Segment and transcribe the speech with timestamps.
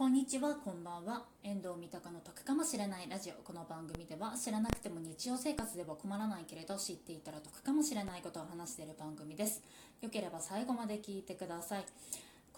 [0.00, 1.26] こんにちは、こんばんは。
[1.44, 3.34] 遠藤三鷹の得かもしれないラジオ。
[3.44, 9.62] この番組では知らなくても日常生活では困らないけれど知っていたら得かもしれないことを話している番組です。
[10.00, 11.84] よければ最後まで聞いてください。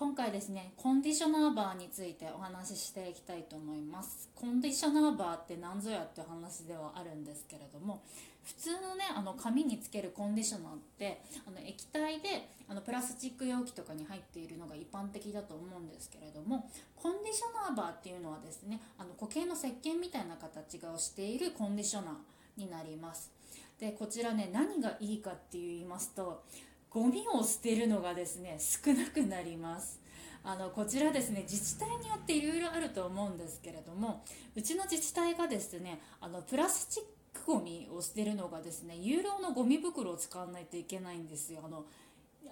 [0.02, 4.28] 今回ですねコンディショナーバーについてお話ししていきたいと思います。
[4.34, 8.02] コンディショナーバーって何ぞやって話ではあるんですけれども
[8.42, 22.14] 普通のねあの紙につけるコンディショナーってあの液体であのプラスチック容器とかに入っているのが一般的だと思うんですけれどもコンディショナーバーっていうのはですねあの固形の石鹸みたいな形がしているコンディショナー
[22.60, 23.30] になります。
[23.78, 26.42] でこちらね何がいいかって言いますと
[26.92, 30.00] ゴミを捨てるのがですね少なくなります。
[30.44, 34.24] あのこちらですね自治体によっていろいろあると思うんですけれども
[34.56, 37.02] うちの自治体がですねあのプラスチッ
[37.40, 41.60] クゴミを捨てるのがですね有料のゴミ袋を使わないといけないんですよ。
[41.64, 41.84] あの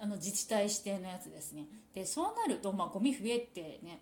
[0.01, 1.67] あの自治体指定のやつですね。
[1.93, 4.01] でそうなると、まあ、ゴミ増えてね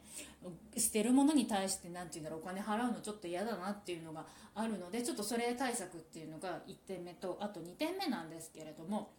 [0.77, 9.09] 捨てるものに対して何て言うんだろうお金払うのちょっと嫌だなっていうのがあるのでちょっとそれ対策っていうのが1点目とあと2点目なんですけれども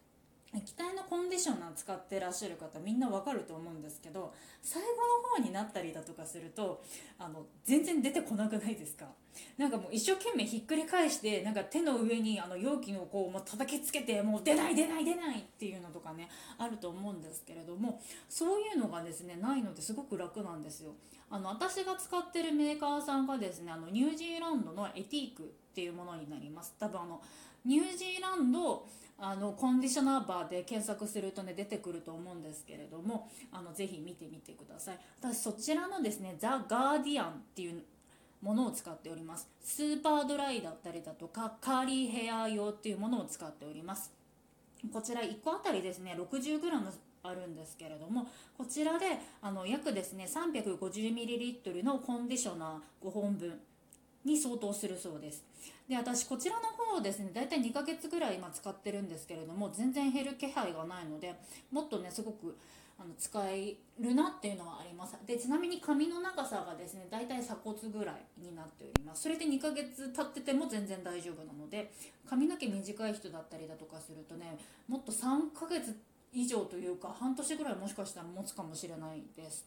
[0.53, 6.83] 液体のコンディショナー使ってらっしゃる方みんなわかると思うんですけど最後の方になったりだとかすると
[7.17, 9.05] あの全然出てこなくないですか？
[9.57, 20.91] なんかもう一生懸命ひっくり返してなんか手の上にあの容器をこうもう叩きつけてもう出ない出ない出ないっていうのとかねあると思うんですけれどもそういうのがですねないのですごく楽なんですよ。
[21.29, 26.75] あの私が使ってるメーカーさんがですねあのニュージーランドのエティークっていうものになります。
[26.77, 27.21] 多分あの
[27.63, 28.85] ニュージーランド
[29.23, 34.99] あのコンディショナーバーで検索するとね出てくると思うんですけれどもあのぜひ見てみてください。
[35.21, 37.83] 私そちらのですねザ・ガーディアンっていう
[38.41, 39.47] ものを使っております。
[39.63, 44.11] スーパードライだったりだとかカーリーヘア用っていうものを使っております。
[44.91, 46.91] こちら1個あたりですね 60g
[47.23, 49.05] あるんですけれどもこちらで
[49.43, 53.59] あの約ですね 350ml のコンディショナー5本分
[54.25, 55.43] に相当するそうです。
[55.87, 61.35] で私こちらの方をですね大体2ヶ月ぐらい今使ってるんですけれども全然減る気配がないので
[61.71, 62.55] もっとねすごく
[62.99, 65.17] あの使えるなっていうのはあります。
[65.25, 69.23] でちなみに髪の長さがですね大体鎖骨ぐらいになっております。
[69.23, 71.91] それで2ヶ月経ってても全然大丈夫なので
[72.29, 74.57] 髪の毛短い人だったりだとかするとね
[74.87, 75.97] もっと3ヶ月
[76.31, 79.65] 以上というか半年ぐらいもしかしたら持つかもしれないです。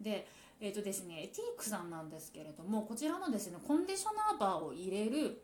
[0.00, 0.26] で
[0.60, 5.42] えーとですね、エティークさんなんですけれどもこちらのですねコンディショナーバーを入れる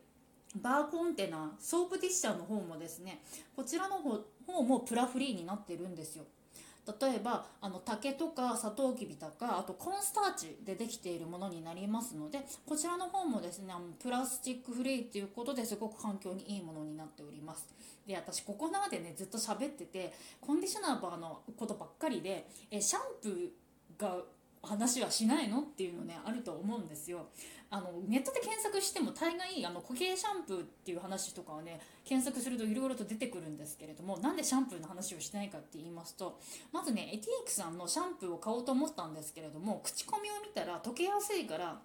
[0.55, 3.21] バーコンテナソープティッシャーの方もですね
[3.55, 6.25] こちらの方もプラフリーになってるんですよ。
[6.99, 17.67] 例えばあの竹とかサトウキビとかあとコーンスターチでできているものになりますのでこちらの方もですねあのプラスチックフリーっていうことですごく環境にいいものになっております。
[18.07, 20.11] で私ここまでねずっと喋ってて
[20.41, 24.17] コンディショナーバーのことばっかりでえシャンプーが
[24.63, 25.61] 話はしないの？
[25.61, 27.27] っていうのねあると思うんですよ。
[27.73, 36.37] あのネットで検索しても大概あの固形シャンプーっていう話とかはね検索するといろいろと出てくるんですけれどもなんでシャンプーの話をしないかって言いますと
[36.73, 41.79] まずねエティークさんのシャンプーを買おうと思ったんですけれども口コミを見たら溶けやすいから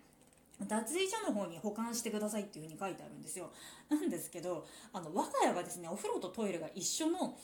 [0.67, 3.51] 脱衣所の方に保管してくださいっていう風に書いてあるんですよ。
[3.89, 7.39] なんですけどあの我が家がですねお風呂とトイレが一緒の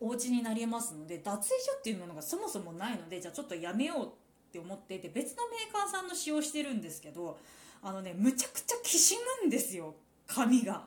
[0.00, 1.48] お家になりますので脱衣所
[1.78, 4.25] っていうものがそもそもないのでじゃあちょっとやめようって
[4.58, 7.38] 思っていて別のメーカーさんの使用してるんですけど
[7.82, 9.94] あのねむちゃくちゃきしむんですよ
[10.26, 10.84] 髪が。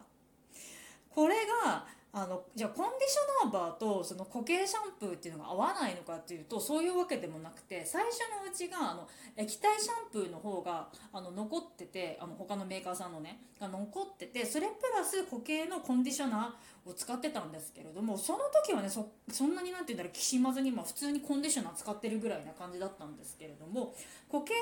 [1.09, 1.35] これ
[1.65, 23.93] があのじゃあコンディショナーバーとその固形シャンプーっていうのが合わないのかっていうとそういうわけでもなくて最初のうちがあの液体シャンプーの方があの残っててあの他のメーカーさんのねが残っててそれプラス固形のコンディショナーを使ってたんですけれどもその時はねそそんなになんて言うんだろうきしまずに、まあ、普通にコンディショナー使ってるぐらいな感じだったんですけれども
[24.31, 24.53] 固形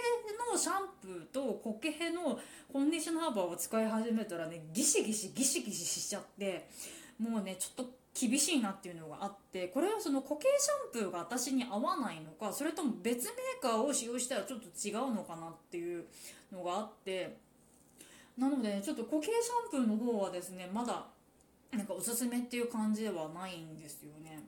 [0.52, 2.38] のシャンプーと固形の
[2.74, 6.68] コンディショナーバーを使い始めたらねギシギシギシギシしちゃって。
[7.20, 16.06] もうねちょっと厳しいなっていうのがあってこれはその固形シャンプーが私に合わないのかそれとも別メーカーを使用したらちょっと違うのかなっていう
[16.52, 17.38] のがあって
[18.38, 21.06] なのでちょっと固形シャンプーの方はですねまだ
[21.72, 24.40] なんかおすすめっていう感じではないんですよね。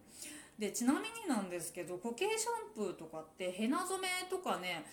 [0.57, 4.85] でちなみになんですけど固形シャンプーとかってヘナ染めとかね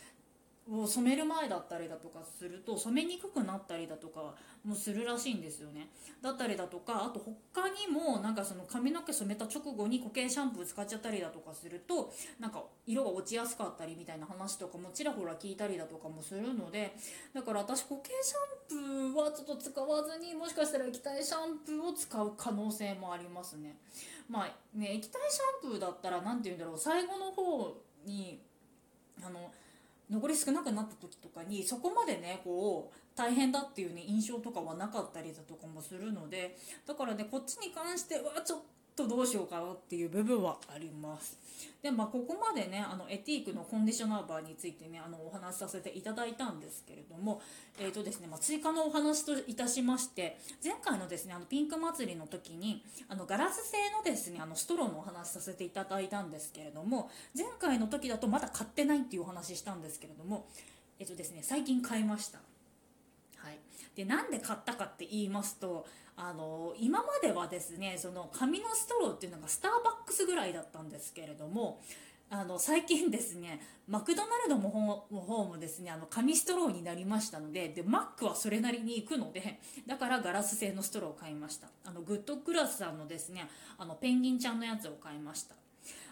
[0.71, 4.35] を染める前だったりだとかすると染めにくくなったりだとか
[4.65, 5.91] もするらしいんですよね。
[6.21, 7.21] だったりだとかあと
[7.55, 16.97] 他にもなんかその髪の毛染めた直後に固形シャンプー使っちゃったりだとかするとなんか色が落ちやすかったりみたいな話とかもちらほら聞いたりだとかもするので
[17.33, 23.77] だから私固形シャンプーはちょっと使わずにもしかしたら液体シャンプーを使う可能性もありますね。
[24.29, 26.79] まあね液体シャンプーだったら何て言うんだろう。
[26.79, 28.41] 最後の方に
[29.25, 29.53] あの
[30.11, 36.56] 残り少なくなった時とかにそこまでねこう大変だっていうね印象とかはなかったりだとかもするので
[36.87, 38.64] だからねこっちに関してはちょっと
[38.96, 41.38] とどうしようかなっていう部分はあります。
[41.82, 47.40] でまあここまでねあのエティークのコンディショナーバーについてねあのお話しさせていただいたんですけれども
[47.78, 60.48] えーとですねまあ、追加のお話といたしまして前回のですねあのピンク祭りの時にあのガラス製のですねあのストローのお話しさせていただいたんですけれども前回の時だとまだ買ってないっていうお話ししたんですけれども
[60.98, 62.38] えっ、ー、とですね最近買いました。
[63.96, 71.81] でなんで買ったかって言いますとあの今まではですねその紙のストローっていうのがスターバックスぐらいだったんですけれども
[72.28, 81.69] あの最近ですねマクドナルドも方もですねあの紙ストローになりましたのででマックはそれなりに行くのでだからガラス製のストローを買いました。
[81.84, 83.48] あのグッドクラスさんのですね
[83.78, 85.54] あのペンギンちゃんのやつを買いました。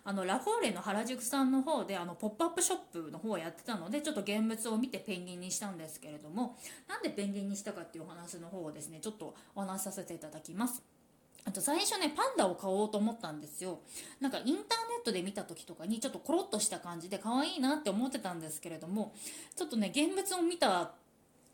[0.07, 6.57] あのラフォーレの原宿さんの方であのポップアップショップの方をやってたのでちょっと現物を見てペンギンにしたんですけれども
[6.87, 10.83] なんでペンギンにしたかっていうお話の方をですねちょっとお話しさせていただきます。
[11.47, 13.81] あと最初ねパンダを買おうと思ったんですよ。
[14.21, 14.63] なんかインターネ
[15.03, 19.15] ットで見た時とかにちょっとコロッとした感じで可愛いなって思ってたんですけれども
[19.55, 20.95] ちょっとね現物を見た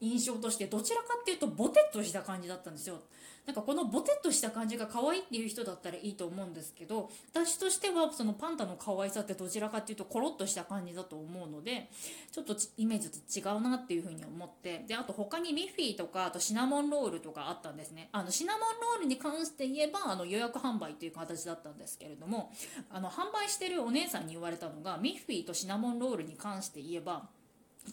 [0.01, 3.01] 印象としてどちらかっていうとボテッとした感じだったんですよ。
[3.47, 11.91] なんかこのボテッとした感じが可愛いっていう人だったらいいと思うんですけど私としてはそのパンダの可愛さってどちらかっていうとコロッとした感じだと思うので
[12.31, 18.09] ちょっとイメージと違うなっていうふうに思ってであと他にミッフィーとかあとシナモンロールとかあったんですね。
[18.13, 22.53] あのシナモンロールに関して言えばあの予約販売という形だったんですけれども
[22.91, 27.29] あの販売してるお姉さんに言われたのがミッフィーとシナモンロールに関して言えば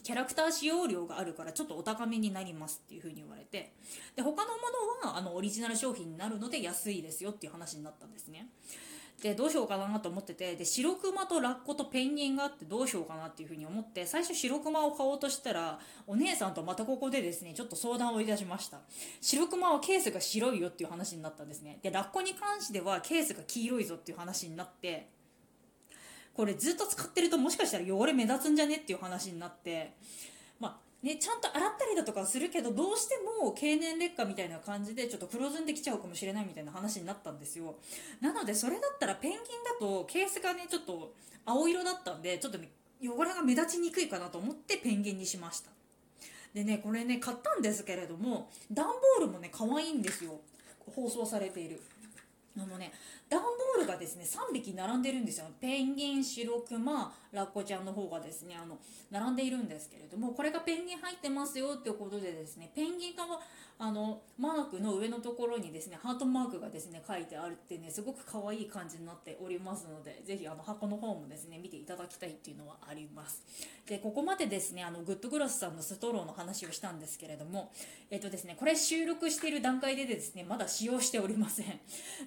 [0.00, 3.72] キャラクター使用量があるからちょっとお高めになりますっていう風に言われて
[4.16, 4.58] で他のも
[5.04, 8.48] のはあのオリジナル商品になるので安いですよっていう話になったんですね。
[9.22, 18.78] でどうしようかなと思っててで白クマとラッコとペンギンがあってどうしようかなっていう風に思って最初白クマを買おうとしたらお姉さんとまたここでですねちょっと相談をいたしました。
[19.20, 21.80] 白クマはケースが白いよっていう話になったんですね。
[21.82, 25.08] でラッコに関してはケースが黄色いぞっていう話になって
[26.38, 29.94] これずっと使ってるともしかしたら汚れ目立つんじゃねっていう話になって。
[30.60, 37.74] まあね、ちゃんと洗ったりだとかするけどどうしても経年劣化みたいな感じでちょっと黒ずんできちゃうかもしれないみたいな話になったんですよ。
[38.20, 39.44] なのでそれだったらペンギンだ
[39.80, 41.12] とケースがねちょっと
[41.44, 42.58] 青色だったんでちょっと
[43.02, 45.72] 汚れが目立ちにくいかなと思ってペンギンにしました。
[46.54, 50.38] でねこれね買ったんですけれども段ボールもね可愛いんですよ。
[50.94, 51.82] 包装されている。
[52.62, 52.92] あのね
[53.28, 55.46] 段ボールがですね3匹並んでるんですよ。
[55.60, 58.78] ペンギン白クマラッコちゃんの方がですねあの
[59.10, 63.24] 並んでいるんですけれどもこれがペンギン入ってますよっていうことでですねペンギンの
[63.80, 73.42] あのマークの上のところにですねハートマークがですね書いてあるってねすごく可愛い感じになっておりますのでぜひあの箱の方もですね見ていただきたいっていうのはあります。
[73.86, 77.70] でここまでですねあのグッドグラスさんのストローの話をしたんですけれども
[78.10, 81.80] えっとですねこれ収録している段階でですねまだ使用しておりません。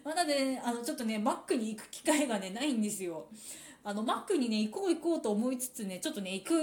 [0.06, 3.28] まだねあのちょっとねマックに行く機会がねないんですよ。
[3.84, 6.54] あのマックにね行こう行こうと思いつつねちょっとね行く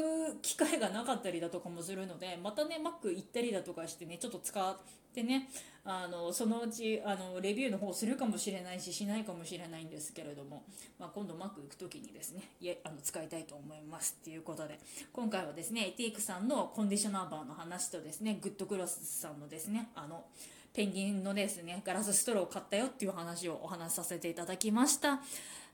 [0.40, 4.76] 機会がなかったりだとかもするのでまたねマック行ったりだとかしてねちょっと使っ
[5.12, 5.48] てね
[5.84, 10.62] あのそのうちあのレビューの方するかもしれないししないかもしれないんですけれども、
[10.98, 14.78] まあ、今度マック行く時にですねいあの使いたいと思いますっていうことで
[15.12, 20.24] 今回はですねエティークさんのコンディショナーバーの話とですねグッドクロスさんのですねあの
[20.72, 25.20] ペンギンのですねガラスストローを買ったよっていう話をお話しさせていただきました。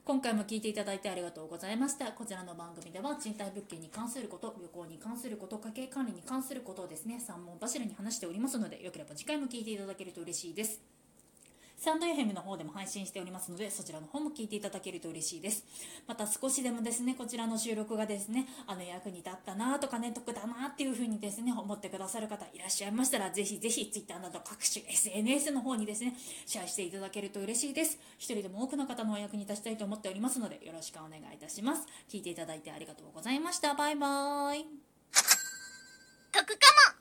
[0.07, 2.13] 今回も聞いていただいてありがとうございました。
[2.13, 10.94] こちらの番組では賃貸物件に関すること旅行に関すること家計管理に関することをですね3問柱に話しておりますのでよければ次回も聞いていただけると嬉しいです。
[11.85, 15.67] サンド FM の方でも配信しておりますので、そちらの方も聞いていただけると嬉しいです。
[16.07, 27.99] また少しでもですね、こちらの収録がですね、あの役に立ったなとかね、得だなっていう風にですね、思ってくださる方いらっしゃいましたら、ぜひぜひ Twitter など各種 SNS の方にですね、シェアしていただけると嬉しいです。
[28.17, 31.87] 一人でも多くの方のお役に立ちたいと思っておりますので、よろしくお願いいたします。
[32.09, 33.75] 聞いていただいてありがとうございました。
[33.75, 34.67] バイバーイ。
[36.33, 36.55] 得か
[36.93, 36.94] も